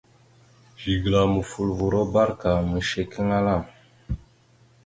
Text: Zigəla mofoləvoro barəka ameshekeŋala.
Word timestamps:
Zigəla 0.81 1.21
mofoləvoro 1.33 2.01
barəka 2.13 2.47
ameshekeŋala. 2.61 3.55